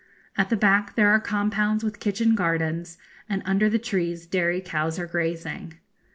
[0.35, 2.97] At the back there are compounds with kitchen gardens,
[3.29, 5.75] and under the trees dairy cows are grazing.